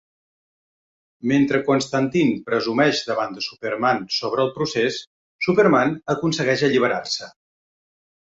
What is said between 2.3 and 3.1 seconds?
presumeix